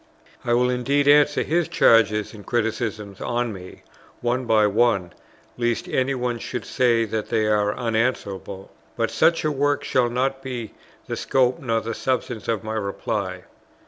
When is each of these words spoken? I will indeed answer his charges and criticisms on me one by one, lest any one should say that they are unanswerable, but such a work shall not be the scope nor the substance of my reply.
I 0.43 0.55
will 0.55 0.71
indeed 0.71 1.07
answer 1.07 1.43
his 1.43 1.67
charges 1.67 2.33
and 2.33 2.43
criticisms 2.43 3.21
on 3.21 3.53
me 3.53 3.83
one 4.21 4.45
by 4.45 4.65
one, 4.65 5.13
lest 5.59 5.87
any 5.87 6.15
one 6.15 6.39
should 6.39 6.65
say 6.65 7.05
that 7.05 7.29
they 7.29 7.45
are 7.45 7.75
unanswerable, 7.77 8.71
but 8.97 9.11
such 9.11 9.45
a 9.45 9.51
work 9.51 9.83
shall 9.83 10.09
not 10.09 10.41
be 10.41 10.73
the 11.05 11.15
scope 11.15 11.59
nor 11.59 11.81
the 11.81 11.93
substance 11.93 12.47
of 12.47 12.63
my 12.63 12.73
reply. 12.73 13.43